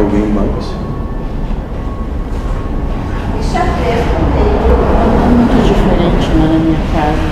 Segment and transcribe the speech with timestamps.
[0.00, 0.64] Alguém mais?
[5.28, 7.26] Muito diferente né, na minha casa.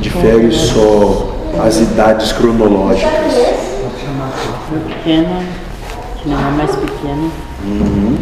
[0.00, 3.12] Difere só as idades cronológicas.
[5.04, 5.24] Que
[6.26, 7.30] não é mais pequeno.
[7.64, 8.16] Uhum.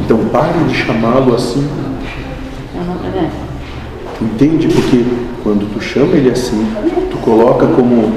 [0.00, 1.68] Então pare de chamá-lo assim.
[2.74, 3.30] É,
[4.20, 4.66] Entende?
[4.66, 5.04] Porque
[5.44, 6.66] quando tu chama ele assim,
[7.12, 8.12] tu coloca como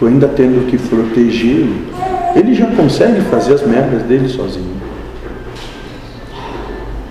[0.00, 2.09] tu ainda tendo que protegê-lo.
[2.34, 4.80] Ele já consegue fazer as merdas dele sozinho.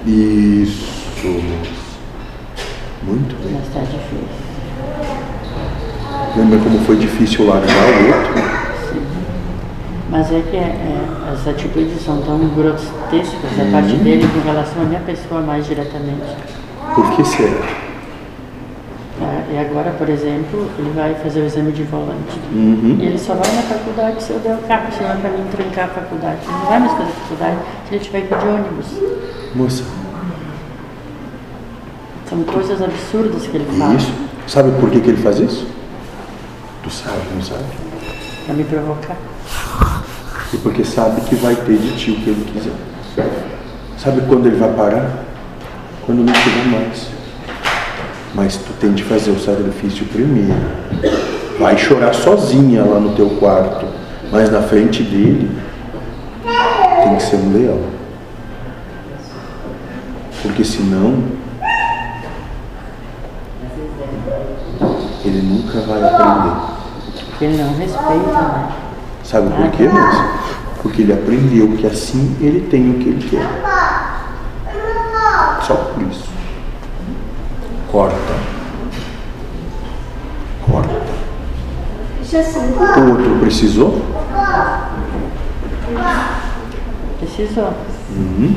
[0.05, 0.99] Isso.
[3.03, 3.53] Muito bem.
[3.59, 4.49] mas tá difícil.
[6.37, 8.59] Lembra como foi difícil largar o outro?
[10.09, 14.81] Mas é que é, é, as atitudes são tão grotescas da parte dele com relação
[14.81, 16.35] à minha pessoa mais diretamente.
[16.95, 17.88] Por que será?
[19.21, 22.39] É, e agora, por exemplo, ele vai fazer o exame de volante.
[22.53, 22.97] Uhum.
[22.99, 25.45] E ele só vai na faculdade se eu der o carro, senão é para mim
[25.51, 26.39] trancar a faculdade.
[26.43, 28.85] Ele não vai mais fazer faculdade se ele tiver que ir de ônibus.
[29.55, 29.83] Moça,
[32.29, 34.13] São coisas absurdas que ele fala isso?
[34.47, 35.67] Sabe por que, que ele faz isso?
[36.83, 37.63] Tu sabe, não sabe?
[38.49, 39.15] para me provocar.
[40.51, 42.73] E porque sabe que vai ter de ti o que ele quiser.
[43.95, 45.23] Sabe quando ele vai parar?
[46.03, 47.07] Quando não tiver mais.
[48.33, 50.53] Mas tu tem de fazer o sacrifício primeiro.
[51.59, 53.85] Vai chorar sozinha lá no teu quarto.
[54.31, 55.49] Mas na frente dele
[57.03, 57.81] tem que ser um leão.
[60.41, 61.23] Porque senão
[65.25, 66.55] ele nunca vai aprender.
[67.29, 68.69] Porque ele não respeita, né?
[69.23, 70.29] Sabe por quê, moça?
[70.81, 73.47] Porque ele aprendeu que assim ele tem o que ele quer.
[75.61, 76.29] Só por isso.
[77.91, 78.15] Corta.
[80.63, 81.09] Corta.
[82.99, 83.99] O outro precisou?
[87.19, 87.73] Precisou.
[88.11, 88.55] Uhum.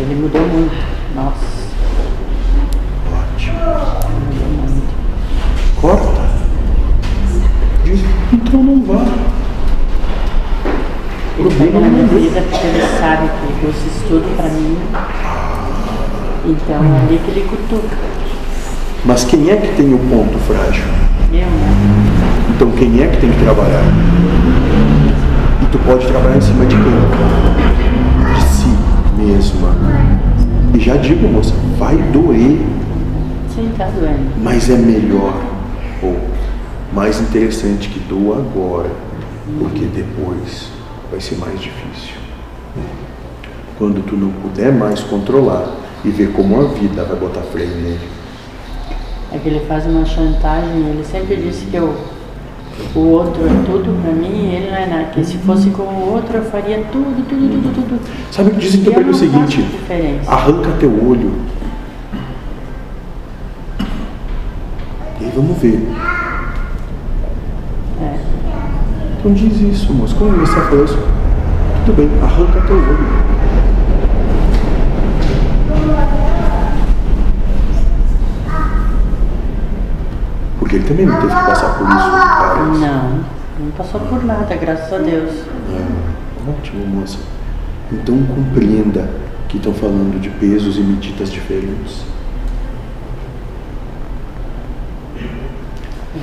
[0.00, 0.74] Ele mudou muito.
[1.14, 1.44] Nossa,
[3.12, 3.58] Ótimo.
[4.30, 4.94] mudou muito.
[5.78, 6.30] Corta.
[7.84, 8.00] Diz,
[8.32, 9.04] então não vá.
[11.38, 14.36] O Ele pega problema na minha é vida porque ele sabe que ele trouxe estudo
[14.36, 14.78] para mim.
[16.46, 17.96] Então é ali que ele cutuca.
[19.04, 20.84] Mas quem é que tem o ponto frágil?
[21.32, 21.46] Eu?
[22.54, 23.82] Então quem é que tem que trabalhar?
[25.62, 28.34] E tu pode trabalhar em cima de quem?
[28.34, 28.68] De si
[29.16, 29.74] mesma.
[30.74, 32.58] E já digo, moça, vai doer,
[33.54, 34.30] Sim, tá doendo.
[34.42, 35.34] mas é melhor
[36.02, 36.16] ou
[36.92, 38.90] mais interessante que doa agora,
[39.58, 40.68] porque depois
[41.10, 42.14] vai ser mais difícil.
[43.78, 45.74] Quando tu não puder mais controlar
[46.04, 48.19] e ver como a vida vai botar freio nele.
[49.32, 51.94] É que ele faz uma chantagem, ele sempre disse que eu,
[52.94, 55.04] o outro é tudo pra mim e ele não é nada.
[55.12, 58.00] Que se fosse com o outro eu faria tudo, tudo, tudo, tudo.
[58.32, 59.64] Sabe o que dizem para ele o seguinte?
[60.26, 61.32] Arranca teu olho.
[65.20, 65.88] E aí vamos ver.
[68.02, 68.18] É.
[69.18, 70.16] Então diz isso, moço.
[70.16, 70.98] Como você falou isso?
[71.86, 73.30] Tudo bem, arranca teu olho.
[80.58, 82.64] Porque ele também não teve que passar por isso, cara.
[82.64, 83.24] Não,
[83.60, 85.30] não passou por nada, graças a Deus.
[85.70, 87.18] É, ótimo, moça.
[87.92, 89.08] Então compreenda
[89.48, 92.04] que estão falando de pesos e medidas diferentes.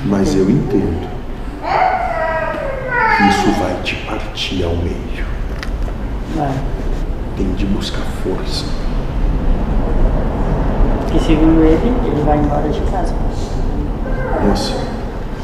[0.06, 1.08] Mas eu entendo
[3.16, 5.26] que isso vai te partir ao meio.
[6.36, 6.54] Vai.
[7.38, 8.66] Tem de buscar força.
[11.04, 13.14] Porque segundo ele, ele vai embora de casa.
[14.42, 14.74] Moça,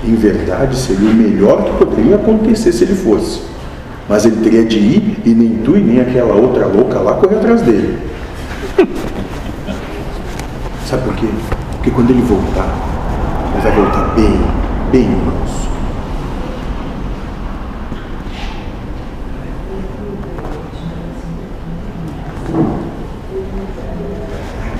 [0.03, 3.41] em verdade seria o melhor que poderia acontecer se ele fosse.
[4.07, 7.37] Mas ele teria de ir e nem tu e nem aquela outra louca lá correr
[7.37, 7.97] atrás dele.
[10.85, 11.27] Sabe por quê?
[11.71, 12.69] Porque quando ele voltar,
[13.53, 14.39] ele vai voltar bem,
[14.91, 15.63] bem manso.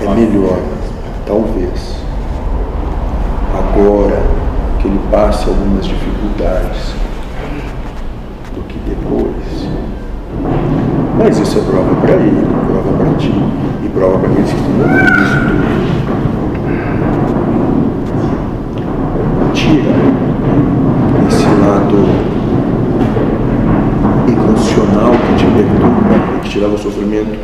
[0.02, 0.60] É melhor,
[1.26, 1.96] talvez,
[3.54, 4.22] agora
[4.80, 6.94] que ele passe algumas dificuldades
[8.54, 9.34] do que depois.
[11.44, 13.34] Isso é prova para ele, prova para ti
[13.84, 15.64] e prova para aqueles que estão ouvindo isso tudo.
[19.54, 19.94] Tira
[21.28, 21.98] esse lado
[24.26, 27.38] emocional que te perturba que te leva ao sofrimento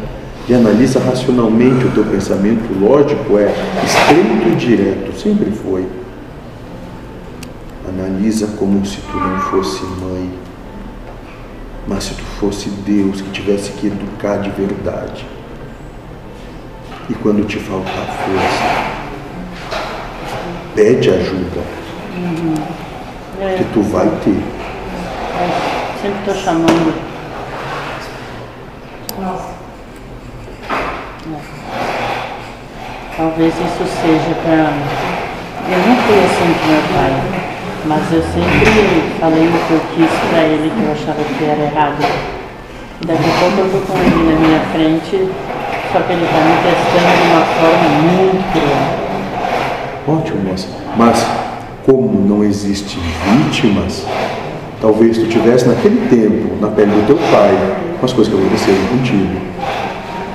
[0.48, 2.70] e analisa racionalmente o teu pensamento.
[2.80, 3.54] Lógico, é
[3.86, 5.86] estreito e direto, sempre foi.
[7.88, 10.49] Analisa como se tu não fosse mãe.
[11.90, 15.26] Mas se tu fosse Deus que tivesse que educar de verdade,
[17.10, 19.80] e quando te faltar força,
[20.76, 21.80] pede ajuda,
[22.16, 22.54] Uhum.
[23.42, 24.30] É, que tu vai ter.
[24.30, 26.94] eu sempre estou chamando.
[31.32, 31.40] É.
[33.18, 34.74] Talvez isso seja para.
[35.72, 37.14] Eu não fui assim com meu pai,
[37.86, 41.64] mas eu sempre falei o que eu quis para ele que eu achava que era
[41.64, 42.04] errado.
[43.06, 45.30] Daqui a pouco eu tô com ele na minha frente,
[45.94, 50.18] só que ele está me testando de uma forma muito cruel.
[50.18, 50.68] Ótimo, moça.
[50.98, 51.26] Mas
[51.86, 54.06] como não existe vítimas,
[54.82, 57.56] talvez tu tivesse naquele tempo, na pele do teu pai,
[58.00, 59.42] com as coisas que aconteceram contigo.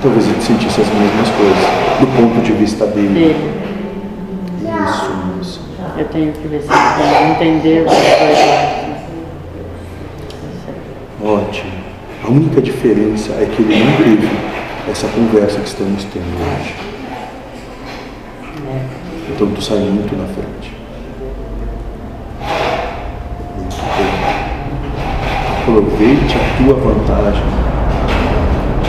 [0.03, 1.65] Talvez ele sentisse as mesmas coisas,
[2.01, 3.09] do ponto de vista dele.
[3.09, 3.64] Dele.
[5.97, 8.65] Eu tenho que ver se vai entender as coisas.
[11.23, 11.71] Ótimo.
[12.25, 14.29] A única diferença é que ele não teve
[14.91, 16.75] essa conversa que estamos tendo hoje.
[19.31, 20.73] Então tu sai muito na frente.
[23.57, 24.13] Muito bem.
[25.63, 27.45] Aproveite a tua vantagem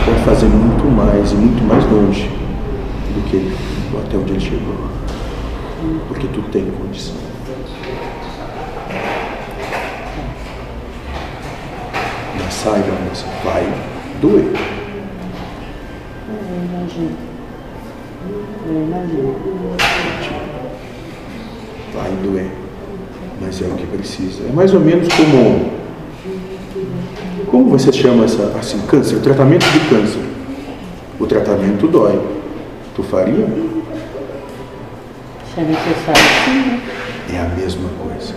[0.04, 2.28] para fazer muito mais e muito mais longe
[3.14, 3.52] do que
[3.98, 4.95] até onde ele chegou.
[6.08, 7.16] Porque tu tem condição.
[12.42, 13.66] Mas saiba, moça, vai
[14.20, 14.52] doer.
[16.28, 17.16] Eu imagino.
[18.66, 19.36] Eu imagino.
[21.94, 22.50] Vai doer.
[23.40, 24.44] Mas é o que precisa.
[24.48, 25.70] É mais ou menos como.
[27.50, 28.52] Como você chama essa.
[28.58, 30.22] Assim, câncer, tratamento de câncer.
[31.20, 32.18] O tratamento dói.
[32.94, 33.46] Tu faria?
[35.56, 36.52] Se é necessário, sim.
[36.52, 36.82] né?
[37.32, 38.34] É a mesma coisa.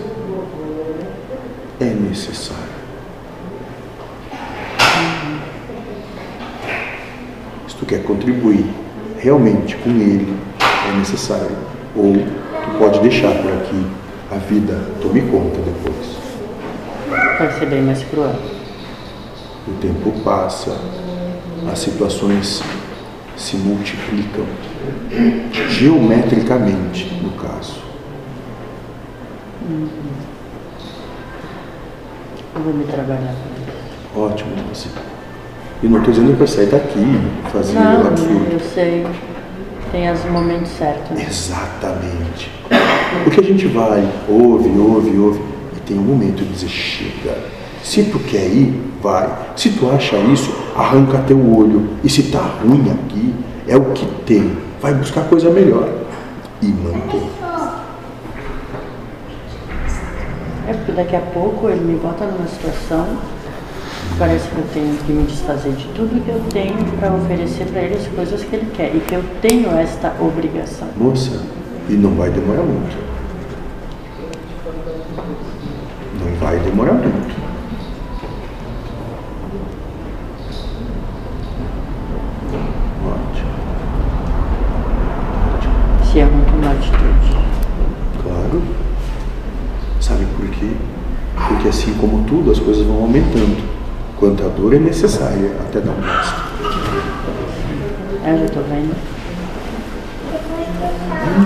[1.78, 2.64] É necessário.
[7.68, 8.64] Se tu quer contribuir
[9.18, 10.34] realmente com ele,
[10.88, 11.58] é necessário.
[11.94, 13.86] Ou tu pode deixar para que
[14.30, 16.16] a vida tome conta depois.
[17.38, 18.34] Vai ser bem mais cruel.
[19.68, 20.74] O tempo passa,
[21.70, 22.62] as situações
[23.40, 24.44] se multiplicam
[25.70, 27.80] geometricamente, no caso.
[32.54, 33.34] Eu vou me trabalhar.
[34.14, 34.88] Ótimo, você.
[35.82, 37.20] E não estou dizendo para sair daqui,
[37.50, 38.52] fazer Não, absurdo.
[38.52, 39.06] eu sei.
[39.90, 41.10] Tem os momentos certos.
[41.16, 41.26] né?
[41.28, 42.50] Exatamente.
[43.24, 45.40] Porque a gente vai, ouve, ouve, ouve,
[45.76, 47.38] e tem um momento de dizer, chega.
[47.82, 49.28] Se tu quer ir, vai.
[49.56, 51.90] Se tu acha isso, arranca teu olho.
[52.04, 53.34] E se tá ruim aqui,
[53.66, 54.56] é o que tem.
[54.80, 55.88] Vai buscar coisa melhor.
[56.62, 57.28] E mantém.
[60.68, 63.04] É porque daqui a pouco ele me bota numa situação
[64.08, 67.66] que parece que eu tenho que me desfazer de tudo que eu tenho para oferecer
[67.66, 70.86] para ele as coisas que ele quer e que eu tenho esta obrigação.
[70.96, 71.42] Moça,
[71.88, 72.96] e não vai demorar muito.
[76.20, 77.40] Não vai demorar muito.
[83.06, 83.50] Ótimo.
[86.12, 87.36] Se é muito uma atitude.
[88.22, 88.62] Claro.
[90.00, 90.70] Sabe por quê?
[91.48, 93.62] Porque assim como tudo, as coisas vão aumentando.
[94.18, 96.50] Quanta dor é necessária até dar um basta.
[98.26, 98.94] Eu já tô vendo.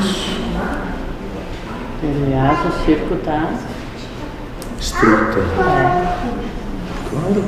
[0.01, 0.35] Isso.
[2.03, 3.53] Aliás, o circo tá.
[4.79, 5.41] Estreita.
[7.11, 7.45] Claro.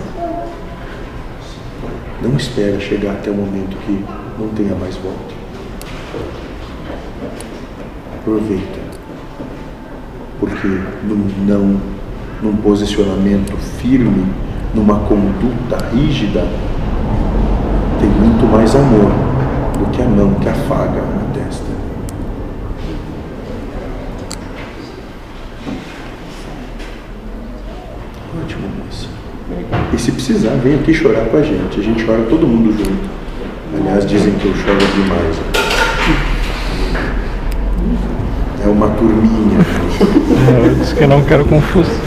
[2.22, 4.04] Não espera chegar até o momento que
[4.38, 5.34] não tenha mais volta.
[8.20, 8.80] Aproveita.
[10.40, 10.68] Porque
[11.04, 11.80] num não,
[12.42, 14.26] num posicionamento firme,
[14.74, 16.46] numa conduta rígida,
[17.98, 19.10] tem muito mais amor
[19.78, 21.64] do que a mão que afaga a testa.
[28.42, 29.08] Ótimo, moça.
[29.92, 31.80] E se precisar, vem aqui chorar com a gente.
[31.80, 33.16] A gente chora todo mundo junto.
[33.78, 35.36] Aliás, dizem que eu choro demais.
[38.64, 39.58] É uma turminha.
[40.48, 42.05] É, eu disse que não quero confusão.